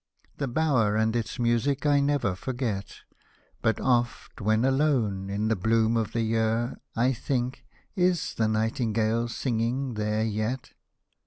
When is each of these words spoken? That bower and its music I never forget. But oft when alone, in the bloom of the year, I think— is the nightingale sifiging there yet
That 0.37 0.47
bower 0.47 0.95
and 0.95 1.15
its 1.15 1.37
music 1.37 1.85
I 1.85 1.99
never 1.99 2.33
forget. 2.33 3.01
But 3.61 3.79
oft 3.79 4.41
when 4.41 4.65
alone, 4.65 5.29
in 5.29 5.47
the 5.47 5.55
bloom 5.55 5.95
of 5.95 6.11
the 6.13 6.23
year, 6.23 6.79
I 6.95 7.13
think— 7.13 7.65
is 7.95 8.33
the 8.33 8.47
nightingale 8.47 9.27
sifiging 9.27 9.93
there 9.97 10.23
yet 10.23 10.71